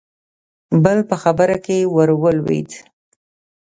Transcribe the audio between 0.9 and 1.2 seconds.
په